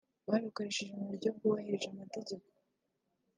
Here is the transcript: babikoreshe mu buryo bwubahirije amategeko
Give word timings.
babikoreshe 0.29 0.83
mu 0.97 1.03
buryo 1.09 1.29
bwubahirije 1.35 1.87
amategeko 1.93 2.47